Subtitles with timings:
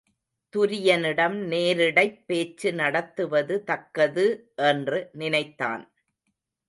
[0.53, 4.25] துரியனிடம் நேரிடைப் பேச்சு நடத்துவது தக்கது
[4.55, 5.83] என்று நினைத்தான்.